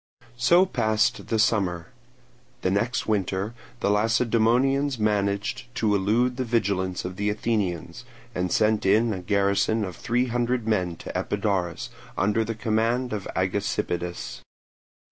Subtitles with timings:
[0.37, 1.89] So passed the summer.
[2.63, 8.03] The next winter the Lacedaemonians managed to elude the vigilance of the Athenians,
[8.33, 13.27] and sent in a garrison of three hundred men to Epidaurus, under the command of
[13.35, 14.41] Agesippidas.